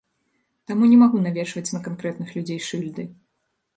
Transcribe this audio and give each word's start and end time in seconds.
Таму 0.69 0.87
не 0.93 0.97
магу 1.01 1.21
навешваць 1.25 1.65
на 1.77 1.81
канкрэтных 1.89 2.29
людзей 2.39 2.59
шыльды. 2.69 3.03